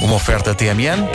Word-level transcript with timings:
Uma 0.00 0.14
oferta 0.14 0.54
TMN. 0.54 1.08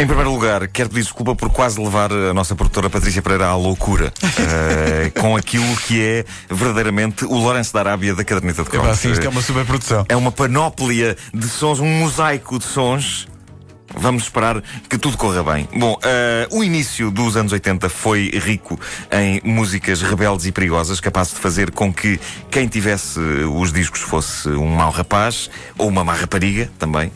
Em 0.00 0.06
primeiro 0.06 0.30
lugar, 0.32 0.66
quero 0.66 0.88
pedir 0.88 1.02
desculpa 1.02 1.36
por 1.36 1.50
quase 1.50 1.78
levar 1.78 2.10
a 2.10 2.32
nossa 2.32 2.54
produtora 2.56 2.88
Patrícia 2.88 3.20
Pereira 3.20 3.48
à 3.48 3.54
loucura 3.54 4.10
eh, 4.38 5.10
com 5.20 5.36
aquilo 5.36 5.76
que 5.76 6.02
é 6.02 6.24
verdadeiramente 6.48 7.26
o 7.26 7.34
Lourenço 7.34 7.74
da 7.74 7.80
Arábia 7.80 8.14
da 8.14 8.24
caderneta 8.24 8.62
de 8.62 8.68
É, 8.68 8.70
cromos. 8.70 8.98
sim, 8.98 9.12
isto 9.12 9.26
é 9.26 9.28
uma 9.28 9.42
superprodução. 9.42 10.06
É 10.08 10.16
uma 10.16 10.32
panóplia 10.32 11.18
de 11.34 11.46
sons, 11.46 11.80
um 11.80 11.86
mosaico 11.98 12.58
de 12.58 12.64
sons. 12.64 13.28
Vamos 13.94 14.24
esperar 14.24 14.62
que 14.88 14.96
tudo 14.96 15.16
corra 15.16 15.42
bem. 15.42 15.68
Bom, 15.76 15.98
eh, 16.02 16.46
o 16.50 16.62
início 16.62 17.10
dos 17.10 17.36
anos 17.36 17.52
80 17.52 17.88
foi 17.88 18.30
rico 18.30 18.78
em 19.10 19.40
músicas 19.44 20.00
rebeldes 20.00 20.46
e 20.46 20.52
perigosas, 20.52 21.00
capazes 21.00 21.34
de 21.34 21.40
fazer 21.40 21.70
com 21.72 21.92
que 21.92 22.20
quem 22.50 22.68
tivesse 22.68 23.18
os 23.18 23.72
discos 23.72 24.00
fosse 24.00 24.48
um 24.48 24.68
mau 24.68 24.90
rapaz 24.90 25.50
ou 25.76 25.88
uma 25.88 26.04
má 26.04 26.14
rapariga 26.14 26.70
também. 26.78 27.10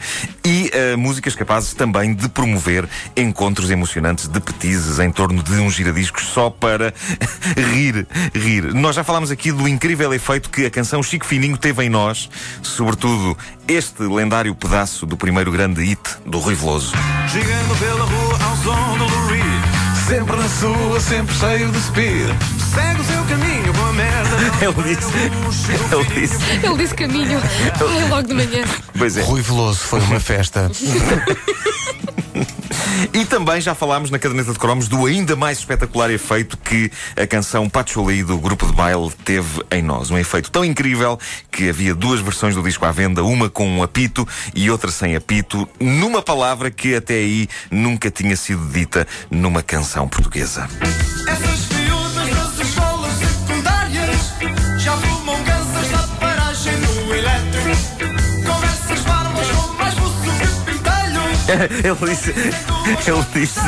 E 0.44 0.70
eh, 0.72 0.96
músicas 0.96 1.36
capazes 1.36 1.74
também 1.74 2.12
de 2.12 2.28
promover 2.28 2.88
encontros 3.16 3.70
emocionantes 3.70 4.26
de 4.26 4.40
petizes 4.40 4.98
em 4.98 5.10
torno 5.10 5.42
de 5.42 5.52
um 5.52 5.70
giradiscos 5.70 6.24
só 6.24 6.50
para 6.50 6.92
rir, 7.72 8.06
rir. 8.34 8.74
Nós 8.74 8.96
já 8.96 9.04
falámos 9.04 9.30
aqui 9.30 9.52
do 9.52 9.68
incrível 9.68 10.12
efeito 10.12 10.50
que 10.50 10.66
a 10.66 10.70
canção 10.70 11.02
Chico 11.02 11.24
Fininho 11.24 11.56
teve 11.56 11.84
em 11.84 11.88
nós, 11.88 12.28
sobretudo 12.62 13.36
este 13.68 14.02
lendário 14.02 14.54
pedaço 14.54 15.06
do 15.06 15.16
primeiro 15.16 15.50
grande 15.50 15.82
hit 15.82 16.00
do 16.26 16.38
Rui 16.38 16.54
Veloso. 16.54 16.92
Chegando 17.30 17.78
pela 17.78 18.04
rua 18.04 18.38
ao 18.44 18.56
som 18.58 18.98
do 18.98 19.04
Lou 19.04 19.26
Reed 19.28 19.44
Sempre 20.06 20.36
na 20.36 20.48
sua, 20.48 21.00
sempre 21.00 21.34
cheio 21.34 21.70
de 21.72 21.80
speed 21.80 22.28
Segue 22.74 23.00
o 23.00 23.04
seu 23.04 23.24
caminho 23.24 23.72
com 23.72 23.84
a 23.86 23.92
merda 23.92 24.36
Ele 24.60 24.94
disse, 24.94 25.12
ele 25.94 26.20
disse, 26.20 26.66
Ele 26.66 26.76
disse 26.76 26.94
caminho. 26.94 27.40
Ai, 27.40 28.08
logo 28.08 28.28
de 28.28 28.34
manhã. 28.34 28.64
pois 28.98 29.16
é. 29.16 29.22
Rui 29.22 29.40
Veloso 29.40 29.78
foi 29.80 30.00
uma 30.00 30.20
festa. 30.20 30.70
E 33.12 33.24
também 33.24 33.60
já 33.60 33.74
falámos 33.74 34.10
na 34.10 34.18
caderneta 34.18 34.52
de 34.52 34.58
cromos 34.58 34.88
do 34.88 35.06
ainda 35.06 35.36
mais 35.36 35.58
espetacular 35.58 36.10
efeito 36.10 36.56
que 36.56 36.90
a 37.16 37.26
canção 37.26 37.68
Patchouli 37.68 38.22
do 38.22 38.38
grupo 38.38 38.66
de 38.66 38.72
baile 38.72 39.10
teve 39.24 39.62
em 39.70 39.82
nós. 39.82 40.10
Um 40.10 40.18
efeito 40.18 40.50
tão 40.50 40.64
incrível 40.64 41.18
que 41.50 41.68
havia 41.68 41.94
duas 41.94 42.20
versões 42.20 42.54
do 42.54 42.62
disco 42.62 42.84
à 42.84 42.92
venda, 42.92 43.22
uma 43.22 43.48
com 43.48 43.68
um 43.68 43.82
apito 43.82 44.26
e 44.54 44.70
outra 44.70 44.90
sem 44.90 45.16
apito, 45.16 45.68
numa 45.80 46.22
palavra 46.22 46.70
que 46.70 46.94
até 46.94 47.14
aí 47.14 47.48
nunca 47.70 48.10
tinha 48.10 48.36
sido 48.36 48.66
dita 48.68 49.06
numa 49.30 49.62
canção 49.62 50.08
portuguesa. 50.08 50.68
ele 61.84 62.10
disse, 62.10 62.30
ele 62.30 63.24
disse, 63.34 63.60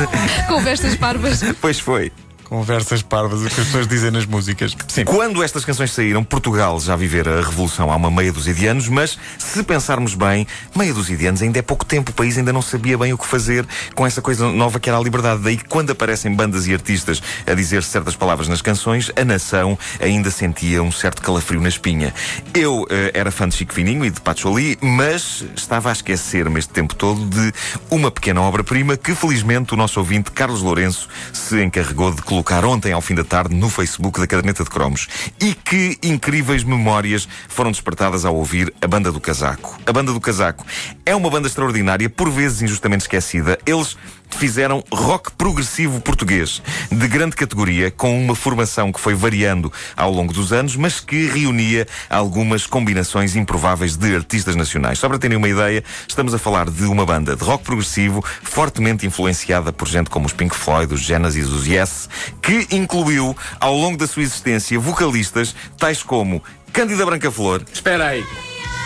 Conversas 0.48 0.96
parvas. 0.96 1.42
pois 1.60 1.78
foi. 1.78 2.10
Conversas 2.48 3.02
parvas, 3.02 3.41
o 3.41 3.48
que 3.48 3.61
as 3.61 3.66
pessoas 3.66 3.89
dizem 3.89 4.12
nas 4.12 4.25
músicas. 4.25 4.77
Sim. 4.86 5.05
Quando 5.05 5.42
estas 5.42 5.64
canções 5.64 5.91
saíram, 5.91 6.22
Portugal 6.22 6.78
já 6.78 6.94
vivera 6.94 7.41
a 7.41 7.42
revolução 7.42 7.91
há 7.91 7.97
uma 7.97 8.08
meia 8.08 8.33
dúzia 8.33 8.55
de 8.55 8.69
anos, 8.69 8.88
mas 8.88 9.19
se 9.37 9.65
pensarmos 9.65 10.15
bem, 10.15 10.47
meia 10.76 10.94
dúzia 10.94 11.16
de 11.16 11.26
anos 11.26 11.43
ainda 11.43 11.59
é 11.59 11.62
pouco 11.62 11.84
tempo, 11.84 12.12
o 12.12 12.15
país 12.15 12.38
ainda 12.38 12.53
não 12.53 12.62
sabia 12.62 12.97
bem 12.97 13.12
o 13.12 13.19
que 13.19 13.26
fazer 13.26 13.66
com 13.97 14.06
essa 14.06 14.22
coisa 14.22 14.48
nova 14.53 14.78
que 14.78 14.88
era 14.88 14.97
a 14.97 15.03
liberdade. 15.03 15.43
Daí 15.43 15.59
quando 15.59 15.91
aparecem 15.91 16.32
bandas 16.32 16.69
e 16.69 16.72
artistas 16.72 17.21
a 17.44 17.53
dizer 17.53 17.82
certas 17.82 18.15
palavras 18.15 18.47
nas 18.47 18.62
canções, 18.62 19.10
a 19.16 19.25
nação 19.25 19.76
ainda 20.00 20.31
sentia 20.31 20.81
um 20.84 20.92
certo 20.92 21.22
calafrio 21.22 21.60
na 21.60 21.69
espinha. 21.69 22.15
Eu 22.54 22.87
eh, 22.88 23.10
era 23.12 23.32
fã 23.32 23.48
de 23.48 23.56
Chico 23.56 23.72
Fininho 23.72 24.04
e 24.04 24.10
de 24.10 24.21
Patchouli, 24.21 24.78
mas 24.81 25.44
estava 25.56 25.88
a 25.88 25.92
esquecer-me 25.92 26.60
este 26.60 26.72
tempo 26.72 26.94
todo 26.94 27.26
de 27.26 27.53
uma 27.91 28.09
pequena 28.09 28.41
obra-prima 28.41 28.97
que 28.97 29.16
felizmente 29.16 29.75
o 29.75 29.76
nosso 29.76 29.98
ouvinte 29.98 30.31
Carlos 30.31 30.62
Lourenço 30.62 31.09
se 31.32 31.60
encarregou 31.60 32.12
de 32.15 32.22
colocar 32.22 32.35
ontem 32.64 32.92
ao 32.92 33.00
fim 33.00 33.14
da 33.14 33.24
tarde 33.24 33.54
no 33.54 33.69
Facebook 33.69 34.19
da 34.20 34.26
Caderneta 34.26 34.64
de 34.64 34.70
Cromos. 34.70 35.08
E 35.41 35.54
que 35.54 35.98
incríveis 36.02 36.64
memórias 36.64 37.28
foram 37.48 37.70
despertadas 37.70 38.24
ao 38.24 38.34
ouvir 38.34 38.72
a 38.80 38.86
Banda 38.86 39.12
do 39.12 39.20
Casaco. 39.20 39.78
A 39.86 39.92
Banda 39.92 40.12
do 40.12 40.20
Casaco 40.20 40.64
é 41.04 41.14
uma 41.14 41.30
banda 41.30 41.48
extraordinária, 41.48 42.08
por 42.10 42.30
vezes 42.30 42.62
injustamente 42.62 43.02
esquecida. 43.02 43.58
Eles 43.66 43.97
fizeram 44.31 44.82
rock 44.92 45.32
progressivo 45.32 46.00
português 46.00 46.62
de 46.91 47.09
grande 47.09 47.37
categoria, 47.37 47.91
com 47.91 48.19
uma 48.22 48.34
formação 48.34 48.92
que 48.92 49.00
foi 49.00 49.14
variando 49.14 49.72
ao 49.97 50.12
longo 50.12 50.32
dos 50.32 50.53
anos, 50.53 50.76
mas 50.76 51.00
que 51.00 51.26
reunia 51.26 51.87
algumas 52.09 52.66
combinações 52.66 53.36
improváveis 53.36 53.97
de 53.97 54.15
artistas 54.15 54.56
nacionais. 54.56 54.98
Só 54.98 55.09
para 55.09 55.19
terem 55.19 55.36
uma 55.36 55.48
ideia, 55.48 55.82
estamos 56.06 56.34
a 56.34 56.38
falar 56.38 56.69
de 56.70 56.84
uma 56.84 57.06
banda 57.06 57.34
de 57.34 57.44
rock 57.44 57.65
progressivo 57.65 58.25
fortemente 58.42 59.06
influenciada 59.06 59.72
por 59.72 59.88
gente 59.88 60.10
como 60.10 60.26
os 60.26 60.32
Pink 60.32 60.54
Floyd, 60.54 60.92
os 60.92 61.00
Genesis, 61.00 61.48
os 61.48 61.66
Yes, 61.66 62.09
que 62.42 62.66
incluiu 62.70 63.36
ao 63.60 63.75
longo 63.75 63.97
da 63.97 64.06
sua 64.06 64.22
existência 64.22 64.78
vocalistas 64.78 65.54
tais 65.78 66.03
como 66.03 66.42
Cândida 66.72 67.06
Branca 67.06 67.31
Flor, 67.31 67.62
Espera 67.72 68.09
aí. 68.09 68.25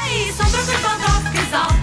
Ai, 0.02 0.32
são 0.36 0.46
trocas 0.50 1.79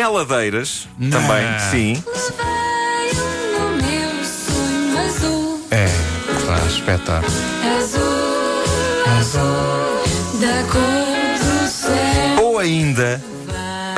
Hey, 0.00 0.06
Neladeiras, 0.06 0.88
também, 1.10 1.44
sim. 1.70 2.02
Levei 2.06 3.12
no 3.52 3.76
meu 3.76 4.24
sonho 4.24 4.98
azul, 5.06 5.66
É, 5.70 5.86
pá, 6.46 6.58
espetáculo. 6.66 7.32
azul, 7.78 9.18
azul, 9.18 10.40
da 10.40 10.62
cor 10.72 11.38
do 11.38 11.68
céu. 11.68 12.44
Ou 12.46 12.58
ainda 12.58 13.20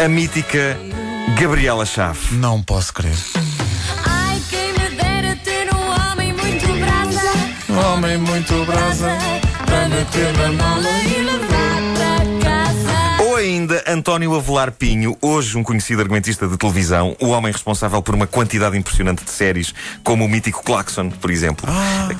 a 0.05 0.09
mítica 0.09 0.77
Gabriela 1.41 1.87
Chave. 1.87 2.35
Não 2.35 2.61
posso 2.61 2.93
crer. 2.93 3.17
Ai, 4.05 4.43
quem 4.51 4.73
me 4.73 4.97
dera 4.97 5.37
ter 5.45 5.73
um 5.73 6.11
homem 6.11 6.33
muito 6.33 6.67
brasa. 6.81 7.91
Homem 7.93 8.19
muito 8.19 8.65
brasa. 8.65 9.17
Para 9.65 9.89
meter 9.89 10.33
na 10.37 10.53
mala 10.53 10.91
e 11.05 11.22
António 13.93 14.35
Avelar 14.35 14.73
Pinho, 14.73 15.17
hoje 15.21 15.59
um 15.59 15.63
conhecido 15.63 16.01
argumentista 16.01 16.49
de 16.49 16.57
televisão, 16.57 17.15
o 17.21 17.29
homem 17.29 17.53
responsável 17.53 18.01
por 18.01 18.15
uma 18.15 18.27
quantidade 18.27 18.77
impressionante 18.77 19.23
de 19.23 19.31
séries, 19.31 19.75
como 20.03 20.25
o 20.25 20.29
mítico 20.29 20.63
Claxon, 20.65 21.11
por 21.11 21.31
exemplo, 21.31 21.67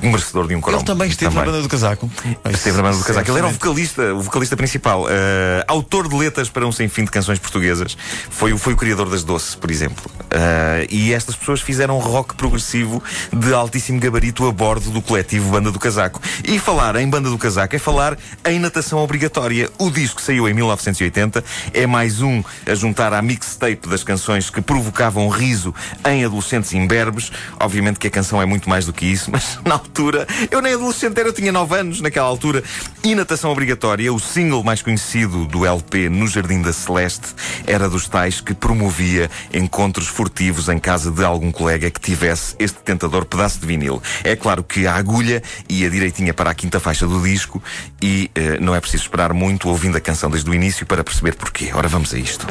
merecedor 0.03 0.47
de 0.47 0.53
um 0.55 0.61
cromo. 0.61 0.77
Ele 0.77 0.85
também 0.85 1.09
esteve 1.09 1.33
na 1.33 1.43
banda 1.43 1.61
do 1.63 1.67
casaco. 1.67 2.11
Esteve 2.53 2.77
na 2.77 2.83
banda 2.83 2.97
do 2.97 3.03
casaco. 3.03 3.31
Ele 3.31 3.39
era 3.39 3.47
o 3.47 3.51
vocalista, 3.51 4.13
o 4.13 4.21
vocalista 4.21 4.55
principal. 4.55 5.07
Eh, 5.09 5.65
autor 5.67 6.07
de 6.07 6.15
letras 6.15 6.47
para 6.47 6.63
um 6.67 6.71
sem 6.71 6.87
fim 6.87 7.05
de 7.05 7.11
canções 7.11 7.39
portuguesas. 7.39 7.97
Foi, 8.29 8.53
o- 8.53 8.57
foi 8.59 8.73
o 8.73 8.77
criador 8.77 9.09
das 9.09 9.23
Doce, 9.23 9.57
por 9.57 9.71
exemplo. 9.71 10.11
Eh, 10.29 10.87
e 10.91 11.11
estas 11.11 11.35
pessoas 11.35 11.59
fizeram 11.59 11.97
rock 11.97 12.35
progressivo 12.35 13.01
de 13.31 13.51
altíssimo 13.51 13.99
gabarito 13.99 14.47
a 14.47 14.51
bordo 14.51 14.91
do 14.91 15.01
coletivo 15.01 15.49
Banda 15.49 15.71
do 15.71 15.79
Casaco. 15.79 16.21
E 16.43 16.59
falar 16.59 16.95
em 16.97 17.09
Banda 17.09 17.29
do 17.31 17.37
Casaco 17.37 17.75
é 17.75 17.79
falar 17.79 18.15
em 18.45 18.59
natação 18.59 18.99
obrigatória. 18.99 19.71
O 19.79 19.89
disco 19.89 20.21
saiu 20.21 20.47
em 20.47 20.53
1980. 20.53 21.43
É 21.73 21.85
mais 21.85 22.21
um 22.21 22.43
a 22.65 22.73
juntar 22.73 23.13
à 23.13 23.21
mixtape 23.21 23.87
das 23.87 24.03
canções 24.03 24.49
que 24.49 24.61
provocavam 24.61 25.29
riso 25.29 25.73
em 26.05 26.25
adolescentes 26.25 26.73
imberbes. 26.73 27.31
Obviamente 27.59 27.99
que 27.99 28.07
a 28.07 28.11
canção 28.11 28.41
é 28.41 28.45
muito 28.45 28.67
mais 28.67 28.85
do 28.85 28.93
que 28.93 29.05
isso, 29.05 29.29
mas 29.31 29.59
na 29.63 29.75
altura, 29.75 30.27
eu 30.49 30.61
nem 30.61 30.73
adolescente 30.73 31.19
era, 31.19 31.29
eu 31.29 31.33
tinha 31.33 31.51
9 31.51 31.75
anos 31.75 32.01
naquela 32.01 32.27
altura. 32.27 32.63
E 33.03 33.15
Natação 33.15 33.51
Obrigatória, 33.51 34.11
o 34.13 34.19
single 34.19 34.63
mais 34.63 34.81
conhecido 34.81 35.45
do 35.45 35.65
LP 35.65 36.09
No 36.09 36.27
Jardim 36.27 36.61
da 36.61 36.73
Celeste, 36.73 37.33
era 37.67 37.87
dos 37.87 38.07
tais 38.07 38.41
que 38.41 38.53
promovia 38.53 39.29
encontros 39.53 40.07
furtivos 40.07 40.69
em 40.69 40.79
casa 40.79 41.11
de 41.11 41.23
algum 41.23 41.51
colega 41.51 41.89
que 41.91 41.99
tivesse 41.99 42.55
este 42.59 42.79
tentador 42.79 43.25
pedaço 43.25 43.59
de 43.59 43.67
vinil. 43.67 44.01
É 44.23 44.35
claro 44.35 44.63
que 44.63 44.87
a 44.87 44.95
agulha 44.95 45.43
ia 45.69 45.89
direitinha 45.89 46.33
para 46.33 46.49
a 46.49 46.53
quinta 46.53 46.79
faixa 46.79 47.05
do 47.07 47.21
disco 47.21 47.61
e 48.01 48.29
eh, 48.35 48.57
não 48.59 48.75
é 48.75 48.79
preciso 48.79 49.03
esperar 49.03 49.33
muito 49.33 49.69
ouvindo 49.69 49.97
a 49.97 50.01
canção 50.01 50.29
desde 50.29 50.49
o 50.49 50.53
início 50.53 50.85
para 50.85 51.03
perceber 51.03 51.35
porquê. 51.35 51.52
Ora, 51.73 51.87
vamos 51.87 52.13
a 52.13 52.17
isto. 52.17 52.47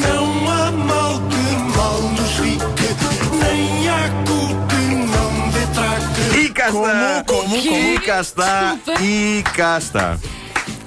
Não 0.00 0.50
há 0.50 0.70
mal 0.70 1.20
que 1.28 1.76
mal 1.76 2.02
nos 2.02 2.30
fique 2.32 2.58
Nem 3.40 3.88
há 3.88 4.08
cu 4.26 4.48
que 4.68 4.94
não 4.94 5.50
dê 5.50 5.66
traque 5.74 6.48
cá 6.50 6.70
Como? 6.70 6.86
está. 6.86 7.24
Como? 7.26 7.56
E 7.56 7.98
cá 8.00 8.20
está. 8.20 8.78
E 9.00 9.44
cá 9.54 9.78
está. 9.78 10.18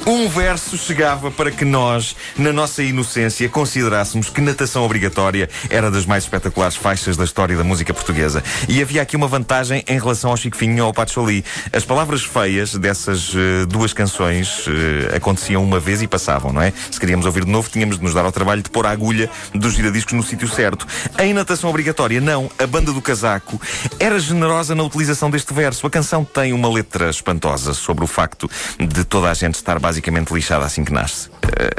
Um 0.10 0.28
verso 0.28 0.76
chegava 0.76 1.30
para 1.30 1.52
que 1.52 1.64
nós, 1.64 2.16
na 2.36 2.52
nossa 2.52 2.82
inocência, 2.82 3.48
considerássemos 3.48 4.28
que 4.28 4.42
natação 4.42 4.84
obrigatória 4.84 5.48
era 5.70 5.92
das 5.92 6.04
mais 6.04 6.24
espetaculares 6.24 6.76
faixas 6.76 7.16
da 7.16 7.24
história 7.24 7.56
da 7.56 7.64
música 7.64 7.94
portuguesa. 7.94 8.44
E 8.68 8.82
havia 8.82 9.04
aqui 9.04 9.16
uma 9.16 9.28
vantagem 9.28 9.84
em 9.88 10.00
relação 10.00 10.32
ao 10.32 10.38
Chico 10.38 10.58
Finho 10.58 10.78
e 10.78 10.80
ao 10.80 10.92
Patchouli. 10.92 11.46
As 11.72 11.86
palavras 11.86 12.24
feias 12.24 12.74
dessas 12.74 13.32
eh, 13.36 13.68
duas 13.68 13.94
canções 13.94 14.66
eh, 14.68 15.16
aconteciam 15.16 15.64
uma 15.64 15.80
vez 15.80 16.02
e 16.02 16.08
passavam, 16.08 16.52
não 16.52 16.64
é? 16.64 16.74
Se 16.90 17.00
queríamos 17.00 17.28
ouvir 17.28 17.46
de 17.46 17.52
novo, 17.52 17.70
tínhamos 17.70 18.00
de 18.00 18.04
nos 18.04 18.16
dar 18.16 18.26
ao 18.26 18.32
trabalho 18.32 18.64
de 18.64 18.70
pôr 18.72 18.88
a 18.88 18.90
agulha 18.90 19.30
dos 19.54 19.76
giradiscos 19.76 20.14
no 20.14 20.24
sítio 20.24 20.48
certo. 20.48 20.88
Em 21.20 21.36
natação 21.36 21.70
obrigatória, 21.70 22.20
não. 22.20 22.50
A 22.58 22.66
banda 22.66 22.92
do 22.92 23.00
casaco 23.00 23.62
era 24.00 24.20
generosa 24.20 24.74
na 24.74 24.82
utilização 24.82 25.30
deste 25.30 25.54
verso. 25.54 25.86
A 25.86 25.90
canção 25.92 26.26
tem 26.26 26.52
uma 26.52 26.68
letra 26.68 27.12
espantosa 27.12 27.76
sobre 27.76 28.04
o 28.04 28.08
facto 28.08 28.50
de 28.80 29.04
toda 29.04 29.30
a 29.30 29.36
gente 29.36 29.54
estar 29.54 29.78
basicamente 29.78 29.99
lixada 30.32 30.66
assim 30.66 30.84
que 30.84 30.92
nasce. 30.92 31.30
Eh, 31.58 31.70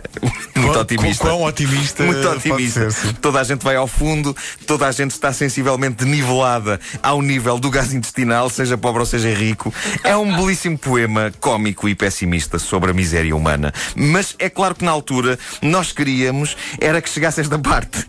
muito 0.56 0.78
otimista. 0.78 1.24
Quão 1.24 1.42
otimista 1.42 2.04
Muito 2.04 2.28
otimista. 2.28 2.88
Toda 3.20 3.40
a 3.40 3.44
gente 3.44 3.62
vai 3.62 3.76
ao 3.76 3.86
fundo, 3.86 4.36
toda 4.66 4.86
a 4.86 4.92
gente 4.92 5.12
está 5.12 5.32
sensivelmente 5.32 6.04
nivelada 6.04 6.78
ao 7.02 7.22
nível 7.22 7.58
do 7.58 7.70
gás 7.70 7.92
intestinal, 7.94 8.50
seja 8.50 8.76
pobre 8.76 9.00
ou 9.00 9.06
seja 9.06 9.32
rico. 9.32 9.72
É 10.04 10.16
um 10.16 10.36
belíssimo 10.36 10.78
poema 10.78 11.32
cómico 11.40 11.88
e 11.88 11.94
pessimista 11.94 12.58
sobre 12.58 12.90
a 12.90 12.94
miséria 12.94 13.34
humana. 13.34 13.72
Mas 13.94 14.34
é 14.38 14.48
claro 14.48 14.74
que 14.74 14.84
na 14.84 14.90
altura 14.90 15.38
nós 15.62 15.92
queríamos 15.92 16.56
era 16.80 17.00
que 17.00 17.08
chegasse 17.08 17.40
esta 17.40 17.58
parte. 17.58 18.06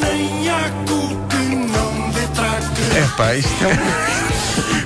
Nem 0.00 0.48
há 0.50 0.70
cu 0.86 1.08
que 1.28 1.56
não 1.56 2.10
dê. 2.10 2.98
É 2.98 3.06
pá, 3.16 3.34
isto 3.34 3.64
é. 3.64 4.17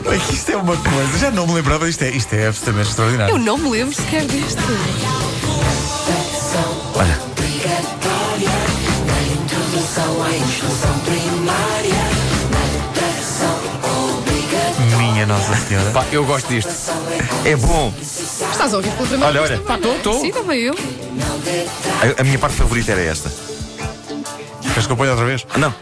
Mas 0.05 0.31
Isto 0.31 0.53
é 0.53 0.57
uma 0.57 0.77
coisa, 0.77 1.19
já 1.19 1.31
não 1.31 1.47
me 1.47 1.55
lembrava 1.55 1.87
disto, 1.87 2.03
é, 2.03 2.11
isto 2.11 2.35
é 2.35 2.49
absolutamente 2.49 2.91
extraordinário. 2.91 3.35
Eu 3.35 3.39
não 3.39 3.57
me 3.59 3.71
lembro 3.71 3.95
sequer 3.95 4.25
deste. 4.25 4.61
Olha. 6.95 7.33
Minha 14.99 15.27
Nossa 15.27 15.55
Senhora. 15.57 15.91
Pá, 15.91 16.05
eu 16.13 16.25
gosto 16.25 16.49
disto. 16.49 16.71
É 17.45 17.57
bom. 17.57 17.93
Estás 18.01 18.73
a 18.73 18.77
ouvir 18.77 18.91
pela 18.93 19.07
primeira 19.09 19.27
Olha, 19.27 19.41
vez? 19.41 19.51
olha. 19.53 19.61
Pá, 19.61 19.75
estou, 19.77 19.97
estou. 19.97 20.21
Sim, 20.21 20.33
também 20.33 20.61
eu. 20.61 20.75
A, 20.75 22.21
a 22.21 22.25
minha 22.25 22.39
parte 22.39 22.57
favorita 22.57 22.93
era 22.93 23.03
esta. 23.03 23.33
Queres 24.63 24.87
que 24.87 24.93
eu 24.93 24.97
ponha 24.97 25.11
outra 25.11 25.27
vez? 25.27 25.47
Não. 25.57 25.73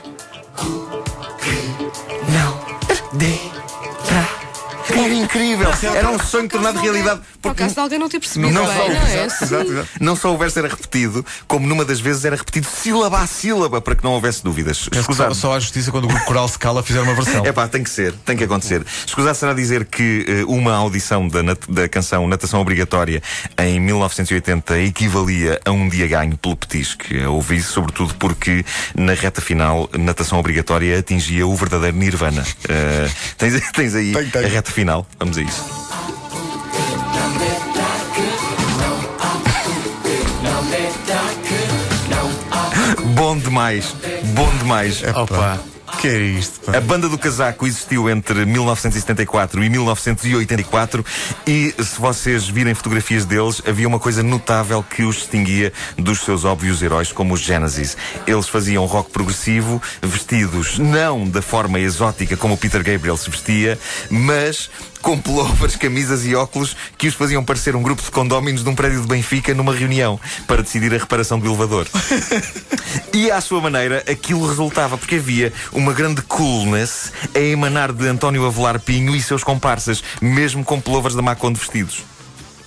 Incrível. 5.30 5.68
Era 5.94 6.10
um 6.10 6.18
sonho 6.18 6.48
tornado 6.48 6.80
realidade. 6.80 7.20
Por 7.40 7.48
Porque 7.50 7.62
acaso 7.62 7.74
de 7.74 7.80
alguém 7.80 7.98
não 7.98 8.08
ter 8.08 8.20
percebido 8.20 8.52
Não 8.52 8.66
bem, 8.66 8.76
só- 8.76 8.88
não 8.88 8.94
é? 8.94 9.24
Exato, 9.24 9.44
exato, 9.44 9.70
exato. 9.72 9.88
não 10.00 10.14
só 10.16 10.34
o 10.34 10.36
verso 10.38 10.58
era 10.58 10.68
repetido, 10.68 11.24
como 11.48 11.66
numa 11.66 11.84
das 11.86 11.98
vezes 11.98 12.24
era 12.24 12.36
repetido 12.36 12.66
sílaba 12.66 13.20
a 13.20 13.26
sílaba 13.26 13.80
para 13.80 13.94
que 13.94 14.04
não 14.04 14.12
houvesse 14.12 14.44
dúvidas. 14.44 14.76
Só, 14.92 15.00
Escusado. 15.00 15.34
só 15.34 15.54
há 15.54 15.60
justiça 15.60 15.90
quando 15.90 16.04
o 16.04 16.08
grupo 16.08 16.24
coral 16.26 16.46
Scala 16.48 16.82
fizer 16.82 17.00
uma 17.00 17.14
versão. 17.14 17.44
É 17.46 17.52
pá, 17.52 17.66
tem 17.66 17.82
que 17.82 17.88
ser, 17.90 18.12
tem 18.26 18.36
que 18.36 18.44
acontecer. 18.44 18.84
Escusado 19.06 19.34
será 19.36 19.54
dizer 19.54 19.86
que 19.86 20.24
eh, 20.28 20.44
uma 20.46 20.74
audição 20.74 21.26
da, 21.28 21.42
nat- 21.42 21.66
da 21.68 21.88
canção 21.88 22.28
Natação 22.28 22.60
Obrigatória 22.60 23.22
em 23.58 23.80
1980 23.80 24.78
equivalia 24.80 25.58
a 25.64 25.70
um 25.70 25.88
dia 25.88 26.06
ganho 26.06 26.36
pelo 26.36 26.56
petisco. 26.56 27.04
Eu 27.12 27.34
ouvi 27.34 27.56
isso 27.56 27.72
sobretudo 27.72 28.14
porque 28.16 28.64
na 28.94 29.14
reta 29.14 29.40
final 29.40 29.88
Natação 29.98 30.38
Obrigatória 30.38 30.98
atingia 30.98 31.46
o 31.46 31.56
verdadeiro 31.56 31.96
Nirvana. 31.96 32.44
Eh, 32.68 33.08
tens, 33.38 33.58
tens 33.72 33.94
aí 33.94 34.12
Tenho, 34.12 34.30
tenho. 34.30 34.44
a 34.46 34.48
reta 34.48 34.70
final, 34.70 35.06
vamos 35.18 35.38
a 35.38 35.42
isso. 35.42 35.89
Bom 43.10 43.36
demais, 43.36 43.94
bom 44.34 44.48
demais. 44.58 45.02
Opa. 45.02 45.58
Que 46.00 46.08
é 46.08 46.18
isto? 46.18 46.60
pá? 46.60 46.78
A 46.78 46.80
banda 46.80 47.10
do 47.10 47.18
casaco 47.18 47.66
existiu 47.66 48.08
entre 48.08 48.46
1974 48.46 49.62
e 49.62 49.68
1984 49.68 51.04
e 51.46 51.74
se 51.78 52.00
vocês 52.00 52.48
virem 52.48 52.72
fotografias 52.72 53.26
deles, 53.26 53.60
havia 53.66 53.86
uma 53.86 53.98
coisa 53.98 54.22
notável 54.22 54.82
que 54.82 55.02
os 55.02 55.16
distinguia 55.16 55.70
dos 55.98 56.20
seus 56.20 56.46
óbvios 56.46 56.82
heróis 56.82 57.12
como 57.12 57.34
os 57.34 57.40
Genesis. 57.40 57.98
Eles 58.26 58.48
faziam 58.48 58.86
rock 58.86 59.10
progressivo, 59.10 59.82
vestidos 60.00 60.78
não 60.78 61.28
da 61.28 61.42
forma 61.42 61.78
exótica 61.78 62.34
como 62.34 62.54
o 62.54 62.56
Peter 62.56 62.82
Gabriel 62.82 63.18
se 63.18 63.28
vestia, 63.28 63.78
mas 64.08 64.70
com 65.02 65.18
pullovers, 65.18 65.76
camisas 65.76 66.24
e 66.26 66.34
óculos 66.34 66.76
que 66.96 67.08
os 67.08 67.14
faziam 67.14 67.44
parecer 67.44 67.74
um 67.76 67.82
grupo 67.82 68.02
de 68.02 68.10
condóminos 68.10 68.62
de 68.62 68.68
um 68.68 68.74
prédio 68.74 69.00
de 69.00 69.06
Benfica 69.06 69.54
numa 69.54 69.74
reunião 69.74 70.20
para 70.46 70.62
decidir 70.62 70.94
a 70.94 70.98
reparação 70.98 71.38
do 71.38 71.46
elevador. 71.46 71.86
E 73.12 73.30
à 73.30 73.40
sua 73.40 73.60
maneira, 73.60 74.04
aquilo 74.08 74.46
resultava, 74.46 74.96
porque 74.96 75.16
havia 75.16 75.52
uma 75.72 75.89
grande 75.92 76.22
coolness 76.22 77.12
a 77.34 77.38
emanar 77.38 77.92
de 77.92 78.06
António 78.08 78.46
Avelar 78.46 78.78
Pinho 78.80 79.14
e 79.14 79.22
seus 79.22 79.42
comparsas, 79.44 80.02
mesmo 80.20 80.64
com 80.64 80.80
pullovers 80.80 81.14
da 81.14 81.22
Maconde 81.22 81.58
vestidos. 81.58 82.02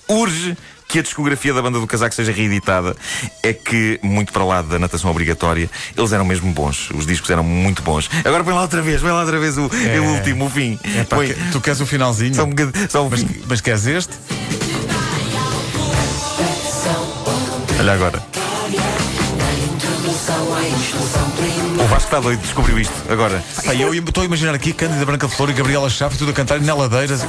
Urge 0.08 0.56
que 0.86 0.98
a 0.98 1.02
discografia 1.02 1.52
da 1.52 1.60
banda 1.62 1.80
do 1.80 1.86
casaco 1.86 2.14
seja 2.14 2.30
reeditada. 2.30 2.94
É 3.42 3.52
que, 3.52 3.98
muito 4.02 4.32
para 4.32 4.44
lá 4.44 4.62
da 4.62 4.78
natação 4.78 5.10
obrigatória, 5.10 5.68
eles 5.96 6.12
eram 6.12 6.24
mesmo 6.24 6.52
bons. 6.52 6.90
Os 6.94 7.06
discos 7.06 7.30
eram 7.30 7.42
muito 7.42 7.82
bons. 7.82 8.08
Agora 8.24 8.44
põe 8.44 8.54
lá 8.54 8.60
outra 8.62 8.82
vez, 8.82 9.00
põe 9.00 9.10
lá 9.10 9.20
outra 9.22 9.38
vez 9.38 9.56
o, 9.58 9.70
É. 9.74 9.98
o 9.98 10.04
último, 10.14 10.44
o 10.46 10.50
fim. 10.50 10.78
É 10.84 11.02
pá, 11.04 11.16
Põe- 11.16 11.34
tu 11.52 11.60
queres 11.60 11.80
o 11.80 11.86
finalzinho? 11.86 12.34
só 12.34 12.44
um 12.44 12.52
só 12.88 13.04
um 13.06 13.10
mas, 13.10 13.24
mas 13.48 13.60
queres 13.60 13.86
este? 13.86 14.12
Olha 17.80 17.92
agora. 17.94 18.22
Vasco 21.94 22.08
está 22.08 22.18
doido, 22.18 22.40
descobriu 22.40 22.76
isto. 22.76 22.92
Agora. 23.08 23.40
Pá, 23.64 23.72
eu 23.72 23.94
estou 23.94 24.22
a 24.22 24.26
imaginar 24.26 24.52
aqui 24.52 24.72
Cândida 24.72 25.06
Branca 25.06 25.28
Flor 25.28 25.50
e 25.50 25.52
Gabriela 25.52 25.88
Chaves 25.88 26.18
tudo 26.18 26.32
a 26.32 26.34
cantar 26.34 26.60
na 26.60 26.74
ladeiras. 26.74 27.24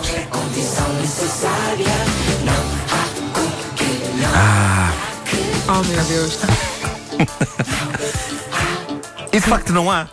Oh 5.68 5.84
meu 5.84 6.04
Deus. 6.06 6.40
E 9.32 9.40
de 9.40 9.46
facto 9.46 9.74
não 9.74 9.92
há. 9.92 10.08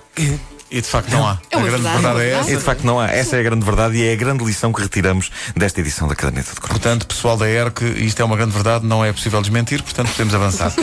E 0.73 0.81
de 0.81 0.89
facto 0.89 1.11
não 1.11 1.29
há. 1.29 1.39
É 1.51 1.57
a 1.57 1.61
grande 1.61 1.71
verdade, 1.71 2.03
verdade, 2.03 2.21
é 2.21 2.23
é 2.23 2.29
verdade. 2.29 2.49
E 2.49 2.53
essa. 2.53 2.59
de 2.59 2.65
facto 2.65 2.85
não 2.85 2.99
há. 2.99 3.07
Essa 3.09 3.37
é 3.37 3.41
a 3.41 3.43
grande 3.43 3.65
verdade 3.65 3.97
e 3.99 4.09
é 4.09 4.13
a 4.15 4.17
grande 4.17 4.43
lição 4.43 4.73
que 4.73 4.81
retiramos 4.81 5.31
desta 5.55 5.81
edição 5.81 6.09
da 6.09 6.15
Caderneta 6.15 6.55
de 6.55 6.61
Cromos. 6.61 6.79
Portanto, 6.79 7.07
pessoal 7.07 7.37
da 7.37 7.47
ERC, 7.47 7.83
isto 7.99 8.23
é 8.23 8.25
uma 8.25 8.37
grande 8.37 8.53
verdade, 8.53 8.87
não 8.87 9.05
é 9.05 9.13
possível 9.13 9.43
desmentir, 9.43 9.83
portanto 9.83 10.09
podemos 10.09 10.35
avançar. 10.35 10.73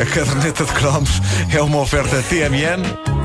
a 0.00 0.06
caderneta 0.06 0.64
de 0.64 0.72
cromos 0.72 1.20
é 1.52 1.60
uma 1.60 1.78
oferta 1.78 2.22
TMN. 2.22 3.23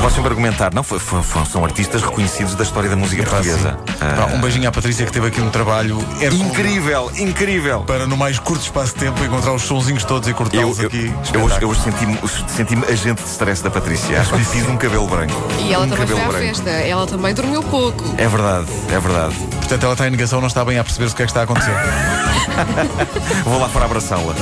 Posso 0.00 0.16
sempre 0.16 0.30
argumentar, 0.30 0.74
não, 0.74 0.82
foi- 0.82 0.98
foi- 0.98 1.22
foi- 1.22 1.44
são 1.46 1.64
artistas 1.64 2.02
reconhecidos 2.02 2.54
da 2.56 2.64
história 2.64 2.90
da 2.90 2.96
música 2.96 3.22
portuguesa. 3.22 3.78
Pá, 3.98 4.26
um 4.34 4.40
beijinho 4.40 4.68
à 4.68 4.72
Patrícia 4.72 5.06
que 5.06 5.12
teve 5.12 5.28
aqui 5.28 5.40
um 5.40 5.48
trabalho 5.48 5.98
Ah, 6.20 6.24
incrível, 6.26 7.10
incrível. 7.16 7.80
para 7.82 8.04
no 8.06 8.16
mais 8.16 8.38
curto 8.40 8.62
espaço 8.62 8.94
de 8.94 9.00
tempo 9.00 9.22
encontrar 9.24 9.52
os 9.52 9.62
sonzinhos 9.62 10.02
todos 10.02 10.28
e 10.28 10.34
cortá-los 10.34 10.80
aqui. 10.80 11.12
eu, 11.32 11.48
eu 11.60 11.68
hoje 11.68 11.80
senti-me 11.82 12.18
senti 12.48 12.74
agente 12.92 13.22
de 13.22 13.28
stress 13.28 13.62
da 13.62 13.70
Patrícia. 13.70 14.20
Acho 14.20 14.30
que 14.32 14.38
lhe 14.38 14.44
fiz 14.44 14.68
um 14.68 14.76
cabelo 14.76 15.06
branco. 15.06 15.34
E 15.60 15.72
ela 15.72 15.86
um 15.86 15.88
também 15.88 16.06
foi 16.08 16.16
à 16.20 16.24
branco. 16.28 16.44
festa. 16.46 16.70
Ela 16.70 17.06
também 17.06 17.32
dormiu 17.34 17.62
pouco. 17.62 18.02
É 18.18 18.26
verdade, 18.26 18.66
é 18.90 18.98
verdade. 18.98 19.34
Portanto, 19.36 19.84
ela 19.84 19.92
está 19.92 20.08
em 20.08 20.10
negação, 20.10 20.40
não 20.40 20.48
está 20.48 20.64
bem 20.64 20.78
a 20.80 20.84
perceber 20.84 21.06
o 21.06 21.14
que 21.14 21.22
é 21.22 21.26
que 21.26 21.30
está 21.30 21.40
a 21.40 21.44
acontecer. 21.44 21.70
Vou 23.44 23.58
lá 23.60 23.68
fora 23.68 23.84
abraçá-la. 23.84 24.34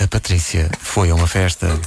A 0.00 0.06
Patrícia 0.06 0.70
foi 0.80 1.10
a 1.10 1.14
uma 1.14 1.26
festa 1.26 1.78